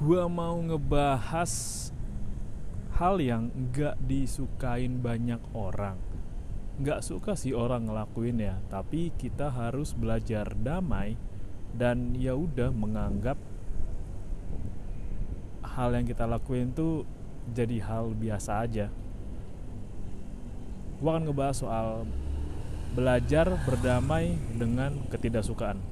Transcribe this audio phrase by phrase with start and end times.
[0.00, 1.52] gua mau ngebahas
[2.96, 6.00] hal yang nggak disukain banyak orang.
[6.80, 11.20] Nggak suka sih orang ngelakuin ya tapi kita harus belajar damai
[11.76, 13.36] dan ya udah menganggap
[15.68, 17.04] hal yang kita lakuin tuh
[17.52, 18.88] jadi hal biasa aja.
[20.96, 21.88] Gua akan ngebahas soal
[22.96, 25.89] belajar berdamai dengan ketidaksukaan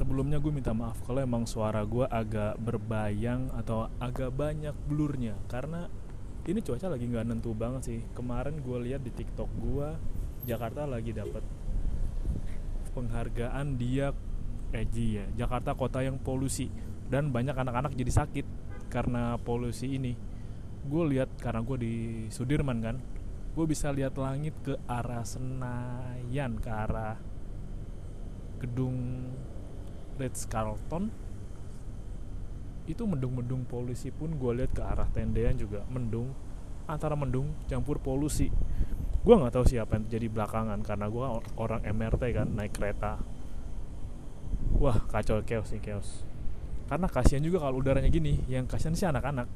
[0.00, 5.36] sebelumnya gue minta maaf kalau emang suara gue agak berbayang atau agak banyak blurnya.
[5.44, 5.84] Karena
[6.48, 8.00] ini cuaca lagi nggak nentu banget sih.
[8.16, 9.92] Kemarin gue lihat di tiktok gue
[10.48, 11.44] Jakarta lagi dapat
[12.96, 14.16] penghargaan dia
[14.72, 16.72] Eji ya Jakarta kota yang polusi.
[17.12, 18.46] Dan banyak anak-anak jadi sakit
[18.88, 20.16] karena polusi ini.
[20.88, 21.94] Gue lihat karena gue di
[22.32, 22.96] Sudirman kan
[23.50, 27.18] gue bisa lihat langit ke arah Senayan ke arah
[28.62, 29.28] gedung
[30.20, 31.08] Ritz Carlton.
[32.84, 36.36] Itu mendung-mendung polusi pun gue lihat ke arah tendean juga mendung
[36.84, 38.52] antara mendung campur polusi.
[39.20, 43.20] Gue nggak tahu siapa yang terjadi belakangan karena gue orang MRT kan naik kereta.
[44.76, 46.24] Wah kacau chaos sih chaos.
[46.90, 49.46] Karena kasihan juga kalau udaranya gini yang kasihan sih anak-anak.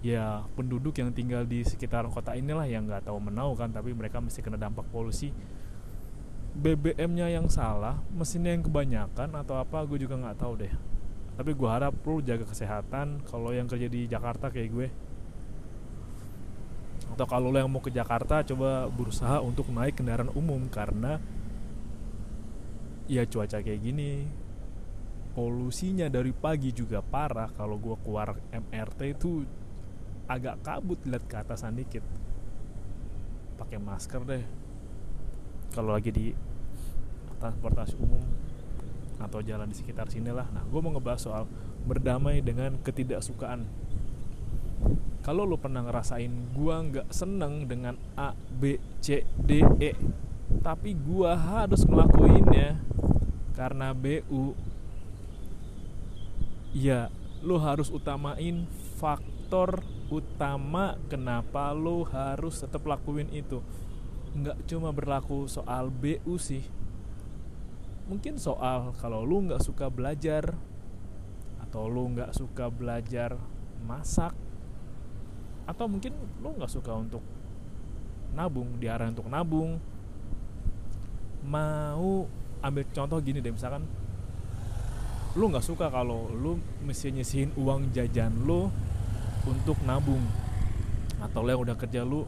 [0.00, 4.16] Ya penduduk yang tinggal di sekitar kota inilah yang nggak tahu menau kan tapi mereka
[4.16, 5.28] mesti kena dampak polusi
[6.50, 10.72] BBM-nya yang salah, mesinnya yang kebanyakan atau apa gue juga nggak tahu deh.
[11.38, 14.88] Tapi gue harap lu jaga kesehatan kalau yang kerja di Jakarta kayak gue.
[17.14, 21.22] Atau kalau lo yang mau ke Jakarta coba berusaha untuk naik kendaraan umum karena
[23.06, 24.26] ya cuaca kayak gini.
[25.30, 29.46] Polusinya dari pagi juga parah kalau gue keluar MRT itu
[30.26, 32.02] agak kabut lihat ke atasan dikit.
[33.54, 34.59] Pakai masker deh
[35.70, 36.26] kalau lagi di
[37.40, 38.20] transportasi umum
[39.20, 40.48] atau jalan di sekitar sini lah.
[40.52, 41.44] Nah gue mau ngebahas soal
[41.84, 43.64] berdamai dengan ketidaksukaan.
[45.20, 49.92] Kalau lo pernah ngerasain gue nggak seneng dengan A B C D E
[50.60, 52.82] tapi gue harus ngelakuinnya
[53.54, 54.58] karena BU
[56.74, 57.06] ya
[57.40, 58.66] lo harus utamain
[58.98, 63.62] faktor utama kenapa lo harus tetap lakuin itu
[64.30, 66.62] nggak cuma berlaku soal BU sih.
[68.06, 70.54] Mungkin soal kalau lu nggak suka belajar
[71.62, 73.38] atau lu nggak suka belajar
[73.86, 74.34] masak
[75.66, 77.22] atau mungkin lu nggak suka untuk
[78.34, 79.78] nabung diarah untuk nabung.
[81.46, 82.26] Mau
[82.60, 83.82] ambil contoh gini deh misalkan
[85.38, 88.66] lu nggak suka kalau lu mesti nyisihin uang jajan lu
[89.46, 90.22] untuk nabung
[91.22, 92.26] atau lu yang udah kerja lu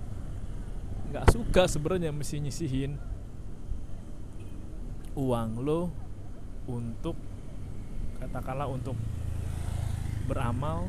[1.13, 2.97] nggak suka sebenarnya mesti nyisihin.
[5.13, 5.93] Uang lo
[6.65, 7.21] untuk
[8.17, 8.97] katakanlah untuk
[10.25, 10.89] beramal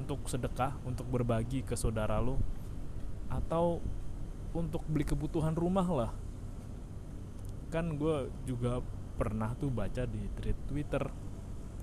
[0.00, 2.40] untuk sedekah untuk berbagi ke saudara lo
[3.28, 3.84] atau
[4.56, 6.12] untuk beli kebutuhan rumah lah.
[7.68, 8.80] Kan gue juga
[9.20, 11.04] pernah tuh baca di thread Twitter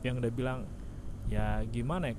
[0.02, 0.66] yang udah bilang
[1.30, 2.18] ya gimana ya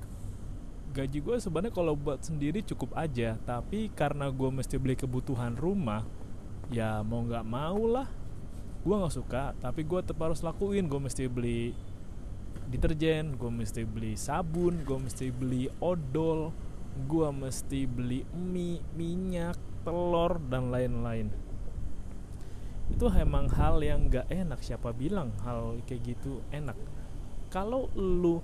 [0.89, 3.37] gaji gue sebenarnya kalau buat sendiri cukup aja.
[3.45, 6.03] Tapi karena gue mesti beli kebutuhan rumah
[6.69, 8.07] ya mau nggak mau lah.
[8.81, 10.89] Gue nggak suka tapi gue tetap harus lakuin.
[10.89, 11.73] Gue mesti beli
[12.69, 16.53] deterjen gue mesti beli sabun gue mesti beli odol
[17.09, 21.33] gue mesti beli mie minyak telur dan lain-lain.
[22.89, 26.77] Itu emang hal yang gak enak siapa bilang hal kayak gitu enak?
[27.49, 28.41] Kalau lu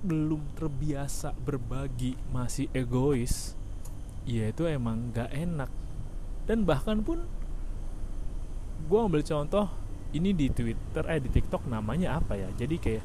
[0.00, 3.52] belum terbiasa berbagi masih egois
[4.24, 5.70] ya itu emang gak enak.
[6.48, 7.24] Dan bahkan pun
[8.88, 9.68] gue ambil contoh
[10.10, 12.48] ini di Twitter eh di TikTok namanya apa ya?
[12.56, 13.04] Jadi kayak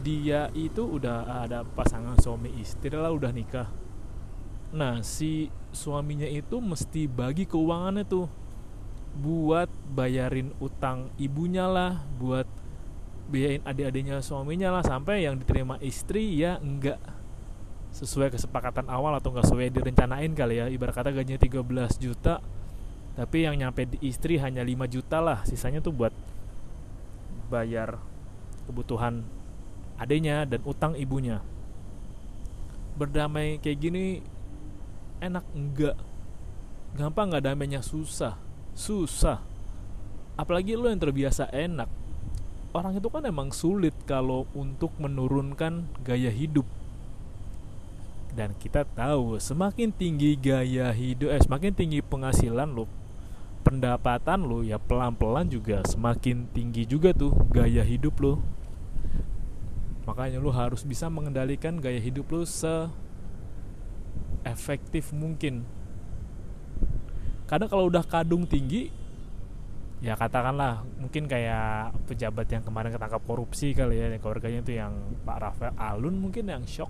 [0.00, 3.68] dia itu udah ada pasangan suami istri lah udah nikah.
[4.72, 8.26] Nah si suaminya itu mesti bagi keuangannya tuh
[9.10, 12.46] buat bayarin utang ibunya lah buat
[13.30, 16.98] biayain adik-adiknya suaminya lah sampai yang diterima istri ya enggak
[17.94, 20.66] sesuai kesepakatan awal atau enggak sesuai direncanain kali ya.
[20.66, 22.42] Ibarat kata gajinya 13 juta
[23.14, 25.46] tapi yang nyampe di istri hanya 5 juta lah.
[25.46, 26.14] Sisanya tuh buat
[27.50, 27.98] bayar
[28.66, 29.22] kebutuhan
[29.98, 31.38] adiknya dan utang ibunya.
[32.98, 34.22] Berdamai kayak gini
[35.22, 35.96] enak enggak
[36.98, 37.80] gampang nggak damainya?
[37.82, 38.34] Susah.
[38.74, 39.38] Susah.
[40.34, 41.99] Apalagi lo yang terbiasa enak
[42.70, 46.66] orang itu kan emang sulit kalau untuk menurunkan gaya hidup.
[48.30, 52.86] Dan kita tahu semakin tinggi gaya hidup eh semakin tinggi penghasilan lo
[53.66, 58.34] pendapatan lo ya pelan-pelan juga semakin tinggi juga tuh gaya hidup lo.
[60.06, 62.86] Makanya lo harus bisa mengendalikan gaya hidup lo se
[64.46, 65.66] efektif mungkin.
[67.50, 68.94] Kadang kalau udah kadung tinggi
[70.00, 74.96] ya katakanlah mungkin kayak pejabat yang kemarin ketangkap korupsi kali ya keluarganya itu yang
[75.28, 76.88] Pak Rafael Alun mungkin yang shock.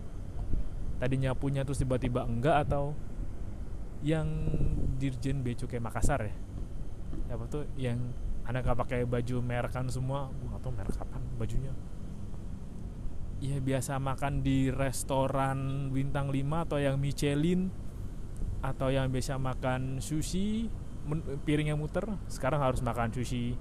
[1.02, 2.94] Tadinya punya terus tiba-tiba enggak atau
[4.06, 4.28] yang
[5.00, 6.34] Dirjen Becukai Makassar ya?
[7.34, 7.98] Apa tuh yang
[8.46, 10.30] anak nggak pakai baju merekan semua?
[10.30, 11.72] Gue nggak tahu merek apa bajunya.
[13.40, 17.72] Ya biasa makan di restoran bintang 5 atau yang Michelin
[18.60, 20.68] atau yang biasa makan sushi
[21.44, 23.56] piringnya muter sekarang harus makan sushi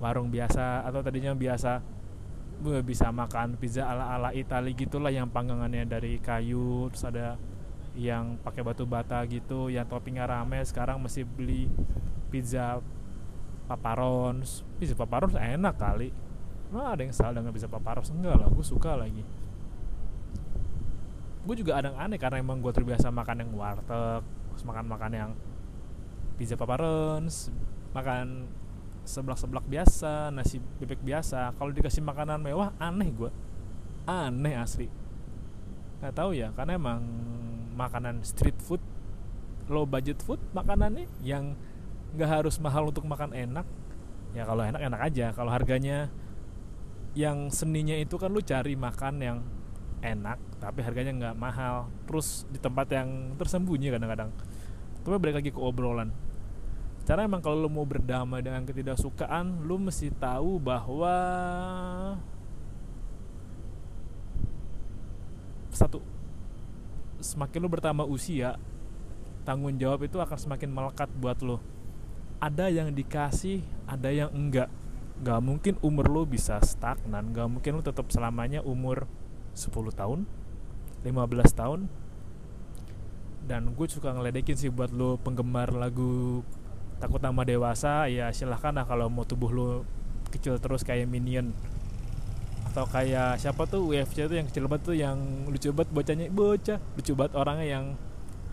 [0.00, 1.80] warung biasa atau tadinya biasa
[2.84, 7.36] bisa makan pizza ala ala Itali gitulah yang panggangannya dari kayu terus ada
[7.96, 11.68] yang pakai batu bata gitu yang toppingnya rame sekarang mesti beli
[12.28, 12.80] pizza
[13.66, 16.12] paparons pizza paparons enak kali.
[16.66, 19.22] Nah, ada yang salah dengan bisa paparos enggak lah gue suka lagi.
[21.46, 25.30] Gue juga ada aneh karena emang gue terbiasa makan yang warteg terus makan makan yang
[26.36, 27.48] pizza paparons
[27.96, 28.44] makan
[29.06, 31.54] seblak-seblak biasa nasi bebek biasa.
[31.56, 33.30] Kalau dikasih makanan mewah aneh gue
[34.04, 34.90] aneh asli.
[36.02, 37.00] Nggak tahu ya karena emang
[37.78, 38.82] makanan street food
[39.66, 41.56] low budget food makanannya yang
[42.14, 43.66] nggak harus mahal untuk makan enak
[44.36, 45.26] ya kalau enak enak aja.
[45.32, 46.10] Kalau harganya
[47.16, 49.38] yang seninya itu kan lu cari makan yang
[50.04, 51.88] enak tapi harganya nggak mahal.
[52.10, 54.34] Terus di tempat yang tersembunyi kadang-kadang.
[55.06, 56.25] Tapi balik lagi ke obrolan
[57.06, 61.14] cara emang kalau lu mau berdamai dengan ketidaksukaan lu mesti tahu bahwa
[65.70, 66.02] satu
[67.22, 68.58] semakin lu bertambah usia
[69.46, 71.62] tanggung jawab itu akan semakin melekat buat lo
[72.42, 74.68] ada yang dikasih ada yang enggak.
[75.24, 79.08] Gak mungkin umur lo bisa stagnan gak mungkin lo tetap selamanya umur
[79.56, 80.28] 10 tahun
[81.00, 81.06] 15
[81.56, 81.80] tahun.
[83.46, 86.42] Dan gue suka ngeledekin sih buat lo penggemar lagu
[86.96, 89.68] takut sama dewasa ya silahkan lah kalau mau tubuh lo
[90.32, 91.52] kecil terus kayak minion.
[92.72, 95.16] Atau kayak siapa tuh UFC tuh yang kecil banget tuh yang
[95.48, 97.84] lucu banget bocahnya bocah lucu banget orangnya yang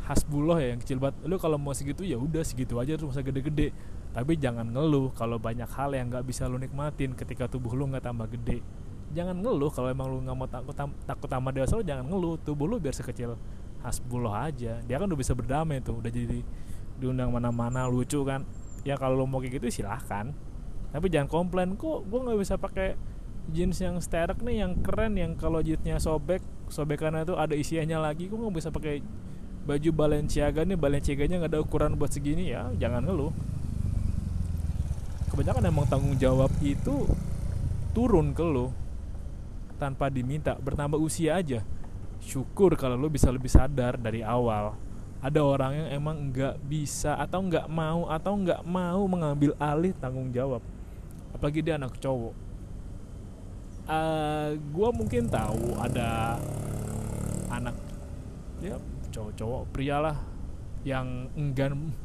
[0.07, 1.15] hasbuloh ya yang kecil banget.
[1.27, 3.75] Lu kalau mau segitu ya udah segitu aja terus masa gede-gede.
[4.13, 8.05] Tapi jangan ngeluh kalau banyak hal yang nggak bisa lu nikmatin ketika tubuh lu nggak
[8.05, 8.61] tambah gede.
[9.13, 10.75] Jangan ngeluh kalau emang lu nggak mau takut
[11.07, 12.35] takut sama dewasa lu jangan ngeluh.
[12.43, 13.35] Tubuh lu biar sekecil
[13.83, 14.79] hasbuloh aja.
[14.85, 16.39] Dia kan udah bisa berdamai tuh udah jadi
[17.03, 18.47] diundang mana-mana lucu kan.
[18.87, 20.31] Ya kalau lu mau kayak gitu silahkan.
[20.95, 22.95] Tapi jangan komplain kok gue nggak bisa pakai
[23.51, 26.39] jeans yang sterek nih yang keren yang kalau jeansnya sobek
[26.71, 28.31] sobekannya tuh ada isiannya lagi.
[28.31, 29.03] Gue nggak bisa pakai
[29.63, 32.51] baju Balenciaga nih Balenciaganya nggak ada ukuran buat segini.
[32.55, 33.35] Ya jangan ngeluh.
[35.33, 37.09] Kebanyakan emang tanggung jawab itu
[37.97, 38.69] turun ke lo
[39.81, 41.65] tanpa diminta bertambah usia aja.
[42.23, 44.92] Syukur kalau lo bisa lebih sadar dari awal
[45.23, 50.35] ada orang yang emang nggak bisa atau nggak mau atau nggak mau mengambil alih tanggung
[50.35, 50.59] jawab
[51.31, 52.35] apalagi dia anak cowok
[53.87, 56.35] uh, eh, gue mungkin tahu ada
[57.47, 57.75] anak
[58.59, 58.75] ya
[59.15, 60.17] cowok-cowok pria lah
[60.83, 61.95] yang enggan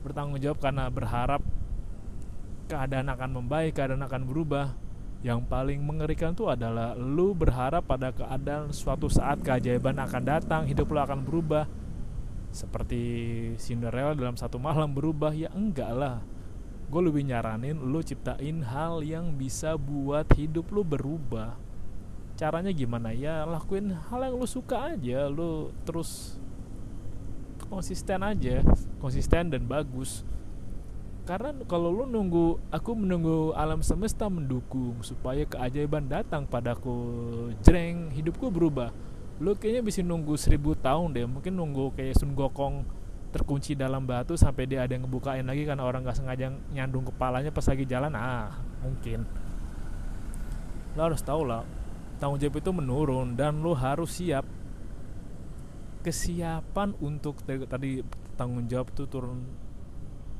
[0.00, 1.44] bertanggung jawab karena berharap
[2.68, 4.76] keadaan akan membaik, keadaan akan berubah.
[5.24, 10.92] Yang paling mengerikan tuh adalah lu berharap pada keadaan suatu saat keajaiban akan datang, hidup
[10.92, 11.64] lu akan berubah.
[12.54, 13.02] Seperti
[13.58, 16.22] Cinderella dalam satu malam berubah, ya enggak lah.
[16.86, 21.58] Gue lebih nyaranin lu ciptain hal yang bisa buat hidup lu berubah.
[22.38, 23.42] Caranya gimana ya?
[23.42, 26.38] Lakuin hal yang lu suka aja, lu terus
[27.68, 28.62] konsisten aja
[29.00, 30.22] konsisten dan bagus
[31.24, 36.94] karena kalau lu nunggu aku menunggu alam semesta mendukung supaya keajaiban datang padaku
[37.64, 38.92] jreng hidupku berubah
[39.42, 42.86] lu kayaknya bisa nunggu seribu tahun deh mungkin nunggu kayak Sun Gokong
[43.34, 47.50] terkunci dalam batu sampai dia ada yang ngebukain lagi karena orang gak sengaja nyandung kepalanya
[47.50, 49.26] pas lagi jalan ah mungkin.
[50.94, 51.66] Lo harus tahu lah
[52.22, 54.46] tanggung jawab itu menurun dan lo harus siap.
[56.06, 58.06] Kesiapan untuk tadi
[58.38, 59.42] tanggung jawab tuh turun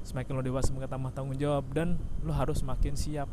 [0.06, 3.26] semakin lo dewasa semakin tambah tanggung jawab dan lo harus makin siap.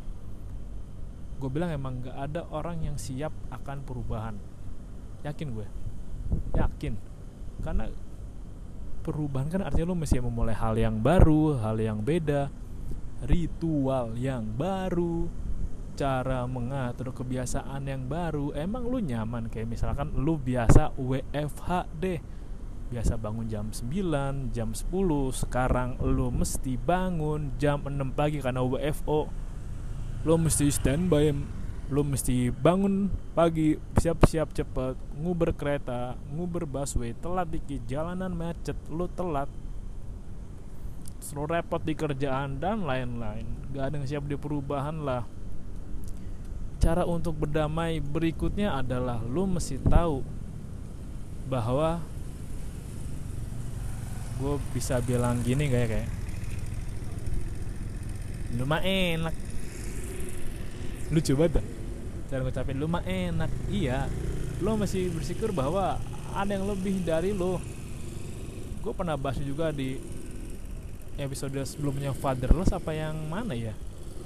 [1.37, 4.41] Gue bilang emang gak ada orang yang siap akan perubahan
[5.25, 5.67] yakin gue.
[6.57, 6.93] Yakin.
[7.61, 7.85] Karena
[9.01, 12.53] perubahan kan artinya lo mesti memulai hal yang baru hal yang beda
[13.25, 15.29] ritual yang baru
[15.93, 18.57] cara mengatur kebiasaan yang baru.
[18.57, 19.51] Emang lu nyaman?
[19.53, 21.69] Kayak misalkan lu biasa WFH
[22.01, 22.19] deh
[22.91, 24.91] biasa bangun jam 9, jam 10
[25.31, 29.31] sekarang lu mesti bangun jam 6 pagi karena WFO
[30.27, 31.31] lu mesti standby
[31.91, 39.11] lu mesti bangun pagi siap-siap cepet nguber kereta nguber busway telat dikit jalanan macet lu
[39.11, 39.51] telat.
[41.19, 43.45] Selalu repot di kerjaan dan lain-lain.
[43.75, 45.27] Gak ada yang siap di perubahan lah.
[46.79, 50.23] Cara untuk berdamai berikutnya adalah lu mesti tahu
[51.51, 51.99] bahwa
[54.39, 56.09] gue bisa bilang gini kayak kayak?
[58.55, 59.35] Lu mah enak
[61.11, 61.59] lu coba
[62.31, 63.51] dah cara ngucapin lu mah enak.
[63.67, 64.07] Iya
[64.63, 65.99] lo masih bersyukur bahwa
[66.31, 67.59] ada yang lebih dari lo.
[68.79, 69.99] Gue pernah bahas juga di
[71.19, 73.75] episode sebelumnya fatherless apa yang mana ya?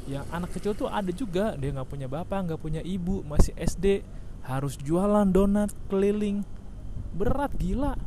[0.06, 4.06] Yang anak kecil tuh ada juga dia nggak punya bapak nggak punya ibu masih SD
[4.46, 6.46] harus jualan donat keliling.
[7.18, 7.98] Berat gila.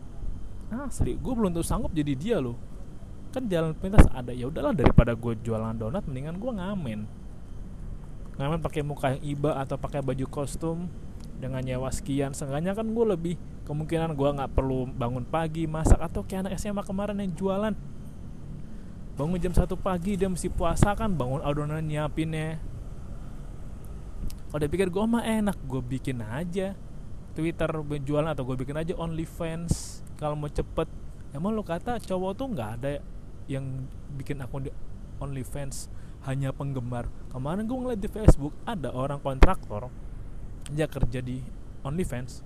[0.71, 2.55] Asli gue belum tuh sanggup jadi dia loh.
[3.35, 7.28] Kan jalan pintas ada ya udahlah daripada gue jualan donat mendingan gue ngamen
[8.38, 10.87] ngamen pakai muka yang iba atau pakai baju kostum
[11.38, 13.35] dengan nyewa sekian seenggaknya kan gue lebih
[13.66, 17.75] kemungkinan gue nggak perlu bangun pagi masak atau kayak anak SMA kemarin yang jualan.
[19.18, 22.62] Bangun jam satu pagi dia mesti puasa kan bangun adonan nyiapinnya.
[24.49, 26.78] Kalau dia pikir gue mah enak gue bikin aja.
[27.35, 27.71] Twitter
[28.02, 30.87] jualan atau gue bikin aja OnlyFans kalau mau cepet.
[31.35, 33.02] Emang lo kata cowok tuh nggak ada
[33.50, 33.85] yang
[34.16, 34.73] bikin akun di
[35.21, 35.90] OnlyFans
[36.29, 37.09] hanya penggemar.
[37.33, 39.89] Kemarin gue ngeliat di Facebook ada orang kontraktor
[40.69, 41.41] dia kerja di
[41.81, 42.45] OnlyFans.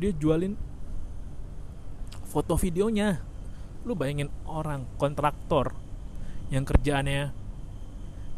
[0.00, 0.56] Dia jualin
[2.24, 3.20] foto videonya.
[3.84, 5.76] Lu bayangin orang kontraktor
[6.48, 7.30] yang kerjaannya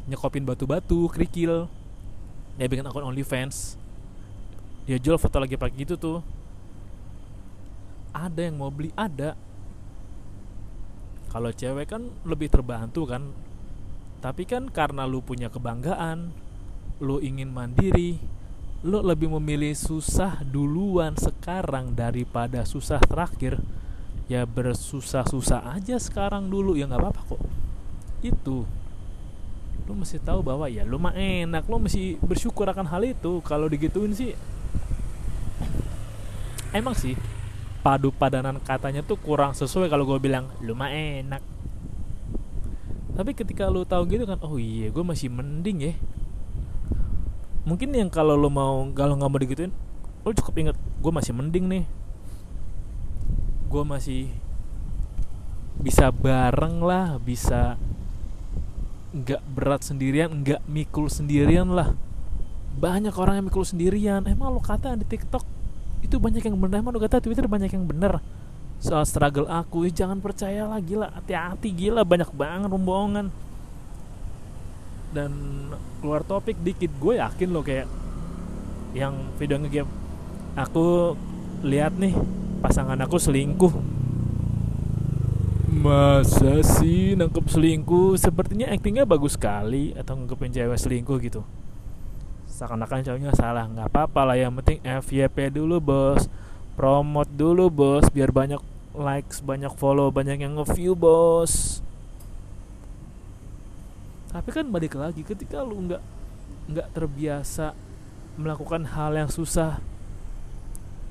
[0.09, 1.69] nyekopin batu-batu kerikil
[2.59, 3.79] dia bikin akun OnlyFans.
[4.91, 6.19] Dia jual foto lagi pagi gitu tuh.
[8.11, 9.39] Ada yang mau beli ada.
[11.31, 13.31] Kalau cewek kan lebih terbantu kan
[14.19, 16.35] tapi kan karena lu punya kebanggaan
[16.99, 18.19] lu ingin mandiri
[18.83, 23.59] lu lebih memilih susah duluan sekarang daripada susah terakhir
[24.31, 27.43] ya bersusah-susah aja sekarang dulu ya nggak apa-apa kok.
[28.23, 28.69] Itu.
[29.89, 33.43] Lu mesti tahu bahwa ya lu mah enak lu mesti bersyukur akan hal itu.
[33.43, 34.37] Kalau digituin sih
[36.77, 37.17] emang sih
[37.81, 41.41] padu padanan katanya tuh kurang sesuai kalau gue bilang lu mah enak
[43.19, 45.95] tapi ketika lu tahu gitu kan oh iya gue masih mending ya.
[47.67, 49.75] Mungkin yang kalau lu mau kalau nggak mau digituin
[50.23, 51.85] lu cukup inget gue masih mending nih.
[53.67, 54.31] Gue masih
[55.83, 57.75] bisa bareng lah bisa
[59.11, 61.99] nggak berat sendirian nggak mikul sendirian lah.
[62.79, 64.31] Banyak orang yang mikul sendirian.
[64.31, 65.43] Emang lo kata di TikTok
[66.07, 68.23] itu banyak yang benar emang lo kata Twitter banyak yang benar
[68.79, 70.79] soal struggle aku ya jangan percaya lah.
[70.79, 73.31] Gila hati-hati gila banyak banget rombongan.
[75.11, 75.33] Dan
[75.99, 77.89] keluar topik dikit gue yakin lo kayak
[78.95, 79.91] yang video ngegame.
[80.57, 81.15] Aku
[81.63, 82.15] lihat nih
[82.63, 83.75] pasangan aku selingkuh.
[85.79, 88.19] Masa sih nangkep selingkuh?
[88.19, 91.47] Sepertinya aktingnya bagus sekali atau nangkepin cewek selingkuh gitu.
[92.51, 96.27] Seakan-akan cowoknya salah nggak apa-apa lah yang penting FYP dulu bos
[96.79, 98.63] promote dulu bos biar banyak
[98.95, 101.83] likes banyak follow banyak yang nge-view bos.
[104.31, 106.03] Tapi kan balik lagi ketika lu nggak
[106.71, 107.75] nggak terbiasa
[108.39, 109.83] melakukan hal yang susah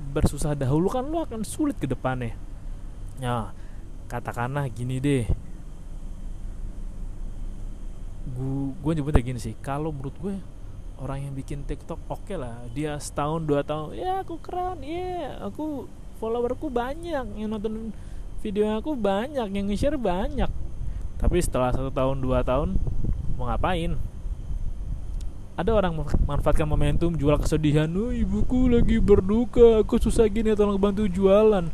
[0.08, 2.32] bersusah dahulu kan lu akan sulit ke depannya.
[3.20, 3.52] Ya
[4.08, 5.28] katakanlah gini deh.
[8.80, 10.36] Gue nyebutnya gini sih kalau menurut gue
[10.98, 12.58] orang yang bikin TikTok oke okay lah.
[12.74, 15.86] Dia setahun dua tahun ya aku keren ya yeah, aku
[16.18, 17.94] followerku banyak yang nonton
[18.42, 20.50] video aku banyak yang nge-share banyak.
[21.18, 22.78] Tapi setelah satu tahun dua tahun
[23.34, 23.98] mau ngapain?
[25.58, 31.10] Ada orang memanfaatkan momentum jual kesedihan oh ibuku lagi berduka aku susah gini tolong bantu
[31.10, 31.66] jualan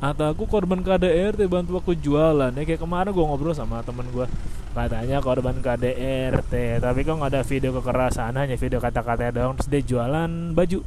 [0.00, 2.48] atau aku korban KDRT bantu aku jualan.
[2.56, 4.24] Ya kayak kemarin gue ngobrol sama temen gue
[4.72, 9.54] katanya korban KDRT tapi kok nggak ada video kekerasan hanya video kata-kata doang.
[9.60, 10.80] Terus dia jualan baju.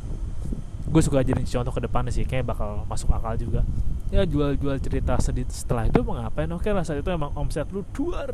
[0.90, 3.62] Gue suka jadi contoh ke depan sih kayak bakal masuk akal juga.
[4.10, 6.50] Ya jual-jual cerita sedih setelah itu mau ngapain?
[6.50, 8.30] Oke lah saat itu emang omset lu duar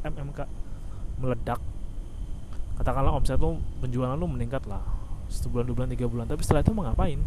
[0.00, 0.40] mmk
[1.20, 1.60] meledak.
[2.80, 4.80] Katakanlah omset lu penjualan lu meningkat lah.
[5.28, 6.24] Sebulan dua bulan tiga bulan.
[6.28, 7.20] Tapi setelah itu mau ngapain?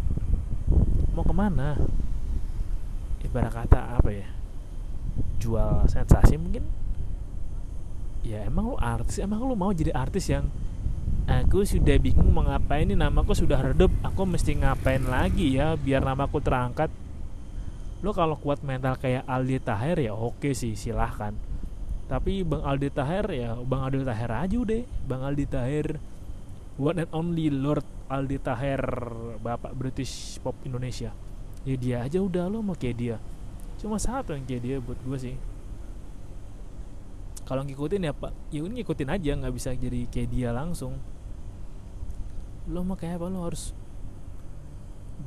[1.14, 1.78] Mau ke mana
[3.26, 4.28] ibarat kata apa ya
[5.42, 6.66] jual sensasi mungkin
[8.22, 10.46] ya emang lu artis emang lu mau jadi artis yang
[11.28, 16.00] Aku sudah bingung mau ngapain ini namaku sudah redup Aku mesti ngapain lagi ya biar
[16.00, 16.88] namaku terangkat.
[18.00, 21.36] Lo kalau kuat mental kayak Aldi Tahir ya oke sih silahkan.
[22.08, 25.88] Tapi Bang Aldi Tahir ya Bang Aldi Tahir aja deh Bang Aldi Tahir
[26.80, 28.80] One and only Lord Aldi Tahir
[29.44, 31.12] Bapak British Pop Indonesia
[31.68, 33.16] Ya dia aja udah lo mau kayak dia.
[33.76, 35.36] Cuma satu yang kayak dia buat gue sih.
[37.44, 40.96] Kalau ngikutin ya pak ya ngikutin aja nggak bisa jadi kayak dia langsung.
[42.72, 43.28] Lo mau kayak apa?
[43.28, 43.76] Lo harus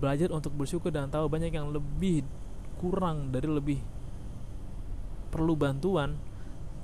[0.00, 2.24] belajar untuk bersyukur dan tahu banyak yang lebih
[2.80, 3.80] kurang dari lebih
[5.28, 6.16] perlu bantuan.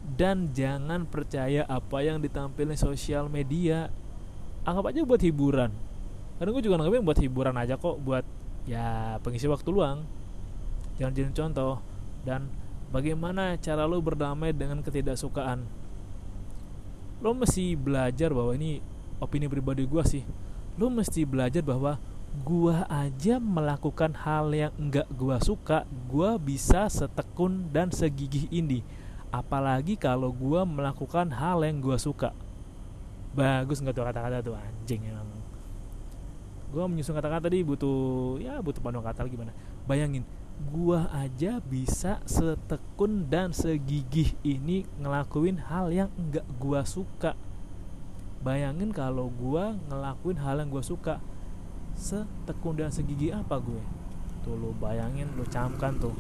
[0.07, 3.89] Dan jangan percaya apa yang ditampilkan sosial media.
[4.69, 5.73] Anggap aja buat hiburan.
[6.37, 8.23] Karena gue juga nganggapnya buat hiburan aja kok buat
[8.67, 10.05] ya pengisi waktu luang.
[10.99, 11.81] Jangan jadi contoh.
[12.27, 12.51] Dan
[12.91, 15.63] bagaimana cara lo berdamai dengan ketidaksukaan?
[17.23, 18.83] Lo mesti belajar bahwa ini
[19.23, 20.27] opini pribadi gue sih.
[20.77, 21.97] Lo mesti belajar bahwa
[22.37, 28.85] gue aja melakukan hal yang enggak gue suka gue bisa setekun dan segigih ini.
[29.33, 32.37] Apalagi kalau gue melakukan hal yang gue suka.
[33.33, 35.36] Bagus nggak tuh kata-kata tuh anjing emang
[36.73, 39.55] gue menyusun kata-kata tadi butuh ya butuh panduan kata gimana.
[39.87, 47.37] Bayangin gua aja bisa setekun dan segigih ini ngelakuin hal yang enggak gua suka.
[48.41, 51.21] Bayangin kalau gua ngelakuin hal yang gua suka
[51.97, 53.81] setekun dan segigih apa gue
[54.45, 56.13] tuh lo bayangin lo camkan tuh.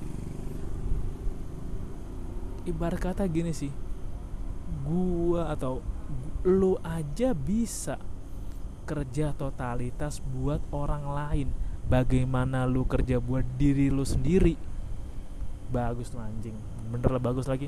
[2.67, 3.71] Ibarat kata gini sih
[4.83, 5.85] gua atau
[6.43, 8.01] lo aja bisa
[8.87, 11.49] kerja totalitas buat orang lain.
[11.91, 14.55] Bagaimana lu kerja buat diri lu sendiri?
[15.75, 16.55] Bagus tuh anjing.
[16.95, 17.67] Bener lah bagus lagi.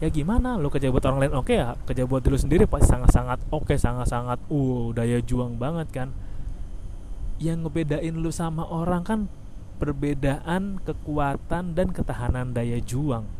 [0.00, 0.56] Ya gimana?
[0.56, 1.74] Lu kerja buat orang lain oke okay ya.
[1.84, 6.08] Kerja buat diri lu sendiri pasti sangat-sangat oke okay, sangat-sangat uh daya juang banget kan.
[7.42, 9.20] Yang ngebedain lu sama orang kan
[9.82, 13.39] perbedaan kekuatan dan ketahanan daya juang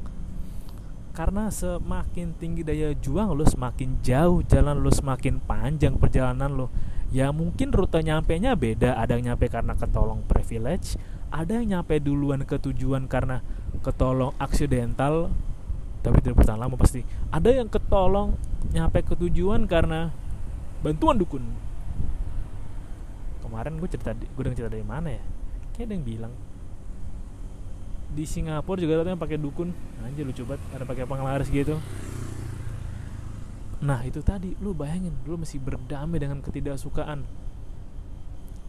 [1.11, 6.67] karena semakin tinggi daya juang lu semakin jauh jalan lu semakin panjang perjalanan lu
[7.11, 8.95] ya mungkin rute nyampe nya beda.
[8.95, 10.95] Ada yang nyampe karena ketolong privilege
[11.31, 13.43] ada yang nyampe duluan ke tujuan karena
[13.87, 15.31] ketolong aksidental
[16.03, 17.07] tapi tidak bertahan lama pasti.
[17.31, 18.35] Ada yang ketolong
[18.75, 20.11] nyampe ke tujuan karena
[20.83, 21.45] bantuan dukun.
[23.45, 25.23] Kemarin gue cerita gue dengar cerita dari mana ya?
[25.75, 26.33] Kayak ada yang bilang
[28.11, 29.71] di Singapura juga katanya pakai dukun.
[30.03, 30.63] Anjir lucu banget.
[30.75, 31.79] Ada pakai penglaris gitu.
[33.81, 37.25] Nah itu tadi lu bayangin lu mesti berdamai dengan ketidaksukaan.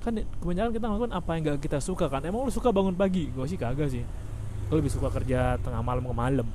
[0.01, 2.23] Kan kebanyakan kita melakukan apa yang gak kita suka kan?
[2.25, 3.29] Emang lu suka bangun pagi?
[3.29, 4.01] Gue sih kagak sih.
[4.71, 6.47] Gue lebih suka kerja tengah malam ke malam.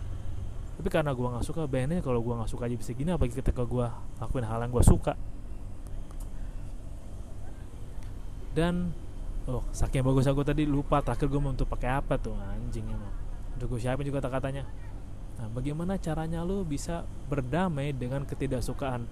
[0.76, 3.64] Tapi karena gue nggak suka bayangin kalau gue nggak suka aja bisa gini apalagi ketika
[3.64, 3.86] gue
[4.20, 5.14] lakuin hal yang gue suka.
[8.56, 8.92] Dan
[9.46, 13.14] oh saking bagus aku tadi lupa terakhir gue mau untuk pakai apa tuh anjing emang
[13.56, 14.66] udah gue siapin juga kata-katanya
[15.36, 19.04] Nah, bagaimana caranya lo bisa berdamai dengan ketidaksukaan?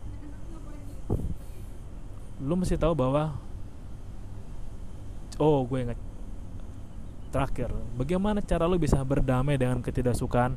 [2.41, 3.37] Lo mesti tahu bahwa
[5.37, 6.01] oh, gue ingat
[7.29, 7.69] terakhir,
[7.99, 10.57] bagaimana cara lo bisa berdamai dengan ketidaksukaan?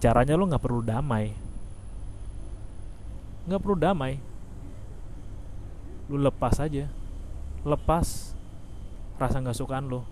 [0.00, 1.36] Caranya lo nggak perlu damai,
[3.44, 4.16] nggak perlu damai.
[6.08, 6.88] Lo lepas aja,
[7.68, 8.29] lepas
[9.20, 10.08] rasa nggak sukaan lo,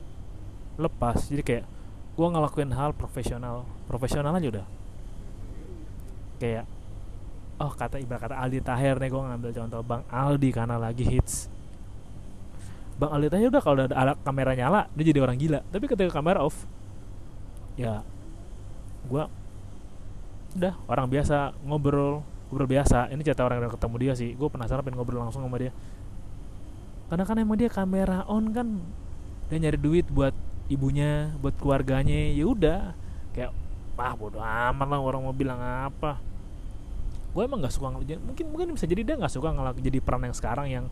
[0.76, 1.32] lepas.
[1.32, 1.64] Jadi kayak
[2.12, 3.64] gue ngelakuin hal profesional.
[3.88, 4.66] Profesional aja udah.
[6.36, 6.68] Kayak
[7.58, 11.50] oh kata ibarat kata Aldi Tahir nih gue ngambil contoh Bang Aldi karena lagi hits.
[13.00, 15.60] Bang Aldi Tahir udah kalau ada kamera nyala dia jadi orang gila.
[15.72, 16.68] Tapi ketika kamera off
[17.74, 18.02] ya
[19.08, 19.24] gue
[20.58, 23.10] udah orang biasa ngobrol ngobrol biasa.
[23.10, 24.30] Ini cerita orang yang ketemu dia sih.
[24.36, 25.74] Gue penasaran pengen ngobrol langsung sama dia
[27.08, 28.84] karena kan emang dia kamera on kan
[29.48, 30.36] dia nyari duit buat
[30.68, 32.92] ibunya buat keluarganya ya udah.
[33.32, 33.56] Kayak
[33.98, 36.20] ah bodoh amat lah orang mau bilang apa.
[37.32, 40.36] Gue emang nggak suka mungkin mungkin bisa jadi dia nggak suka ngelak jadi peran yang
[40.36, 40.84] sekarang yang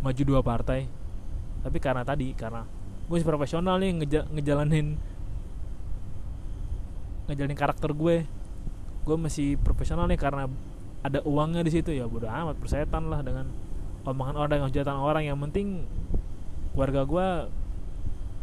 [0.00, 0.88] maju dua partai.
[1.62, 2.64] Tapi karena tadi karena
[3.06, 4.96] gue masih profesional nih ngeja, ngejalanin
[7.28, 8.24] ngejalanin karakter gue
[9.04, 10.48] gue masih profesional nih karena
[11.04, 11.92] ada uangnya di situ.
[11.92, 13.52] Ya bodoh amat persetan lah dengan
[14.06, 15.22] omongan orang hujatan orang.
[15.26, 15.66] Yang penting
[16.72, 17.28] keluarga gue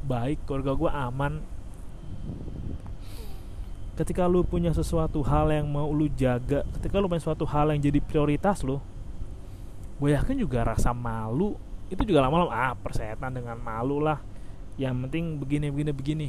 [0.05, 1.33] baik keluarga gue aman.
[3.99, 7.83] Ketika lu punya sesuatu hal yang mau lu jaga ketika lu punya sesuatu hal yang
[7.83, 8.79] jadi prioritas lu
[9.99, 11.59] gue yakin juga rasa malu
[11.91, 14.23] itu juga lama-lama ah persetan dengan malu lah.
[14.79, 16.27] Yang penting begini begini begini.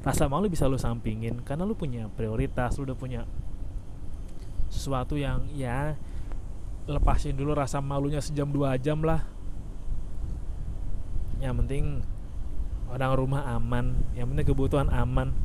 [0.00, 3.28] Rasa malu bisa lu sampingin karena lu punya prioritas lu udah punya
[4.72, 5.96] sesuatu yang ya
[6.88, 9.20] lepasin dulu rasa malunya sejam dua jam lah.
[11.38, 11.84] Yang penting
[12.88, 15.36] orang rumah aman yang penting kebutuhan aman.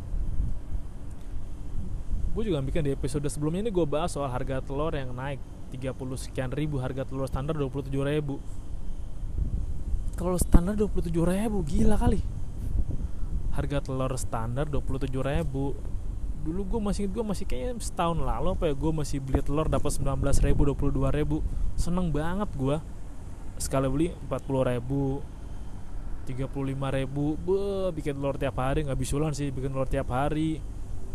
[2.33, 5.37] Gue juga bikin di episode sebelumnya ini gue bahas soal harga telur yang naik
[5.69, 8.41] 30 sekian ribu harga telur standar 27 ribu.
[10.17, 12.25] Telur standar 27 ribu gila kali.
[13.53, 15.77] Harga telur standar 27 ribu
[16.43, 19.95] dulu gue masih gue masih kayaknya setahun lalu apa ya gue masih beli telur dapat
[19.95, 21.37] 19 ribu 22 ribu.
[21.79, 22.77] Seneng banget gue
[23.55, 25.23] sekali beli 40 ribu
[26.27, 27.25] 35 ribu.
[27.39, 30.59] Be, bikin telur tiap hari nggak bisulan sih bikin telur tiap hari.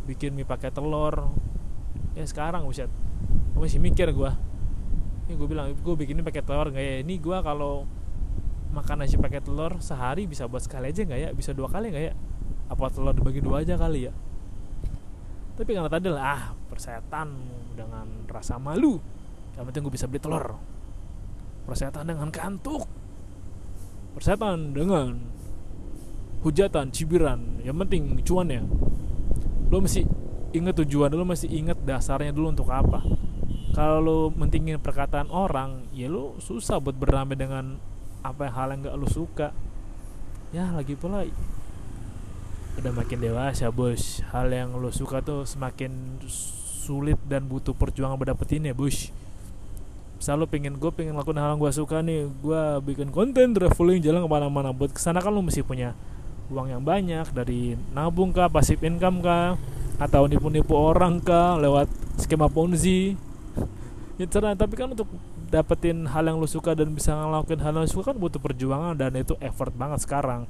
[0.09, 1.29] Bikin mie pakai telur.
[2.17, 2.88] Ya sekarang buset
[3.53, 4.31] gue masih mikir gue
[5.29, 6.95] ini gue bilang gue bikinnya pakai telur nggak ya?
[7.05, 7.85] Ini gue kalau
[8.73, 11.29] makan nasi pakai telur sehari bisa buat sekali aja nggak ya?
[11.37, 12.14] Bisa dua kali nggak ya?
[12.73, 14.12] Apa telur dibagi dua aja kali ya
[15.59, 17.35] tapi karena tadi lah ah persetan
[17.75, 19.03] dengan rasa malu.
[19.59, 20.55] Yang penting gue bisa beli telur.
[21.66, 22.87] Persetan dengan kantuk.
[24.14, 25.18] Persetan dengan
[26.47, 27.59] hujatan cibiran.
[27.66, 28.62] Yang penting cuan ya.
[29.66, 30.07] Lo mesti
[30.55, 33.03] inget tujuan lo mesti inget dasarnya dulu untuk apa.
[33.75, 37.83] Kalau lo mentingin perkataan orang ya lo susah buat berdamai dengan
[38.23, 39.51] apa hal yang gak lo suka.
[40.55, 41.27] Ya lagi pula
[42.79, 44.23] udah makin dewasa bos.
[44.31, 49.11] Hal yang lo suka tuh semakin sulit dan butuh perjuangan berdapetin ya bos.
[50.19, 53.99] Misal lo pengen gue pengen lakukan hal yang gue suka nih gue bikin konten traveling
[53.99, 54.71] jalan ke mana-mana.
[54.71, 55.99] Buat ke sana kan lo mesti punya
[56.49, 59.59] uang yang banyak dari nabung kah pasif income kah
[59.99, 61.91] atau nipu-nipu orang kah lewat
[62.23, 63.19] skema ponzi.
[64.23, 65.11] Ya cerah tapi kan untuk
[65.51, 68.95] dapetin hal yang lo suka dan bisa ngelakuin hal yang lo suka kan butuh perjuangan
[68.95, 70.47] dan itu effort banget sekarang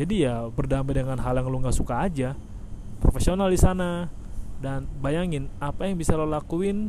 [0.00, 2.32] jadi ya berdamai dengan hal yang lo nggak suka aja.
[3.04, 4.08] Profesional di sana.
[4.60, 6.88] Dan bayangin apa yang bisa lo lakuin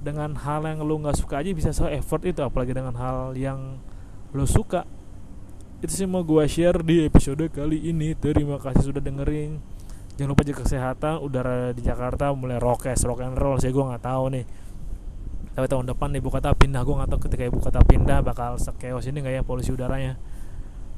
[0.00, 3.76] dengan hal yang lo nggak suka aja bisa so effort itu apalagi dengan hal yang
[4.32, 4.88] lo suka.
[5.84, 8.16] Itu sih mau gue share di episode kali ini.
[8.16, 9.60] Terima kasih sudah dengerin.
[10.16, 11.20] Jangan lupa jaga kesehatan.
[11.20, 14.44] Udara di Jakarta mulai rokes rock and roll sih gue nggak tahu nih.
[15.52, 16.80] Tapi tahun depan ibu kota pindah.
[16.80, 20.16] Gue nggak tahu ketika ibu kota pindah bakal sekeos ini nggak ya polusi udaranya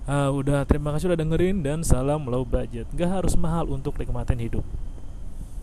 [0.08, 2.88] uh, udah terima kasih udah dengerin dan salam low budget.
[2.96, 4.64] Gak harus mahal untuk nikmatin hidup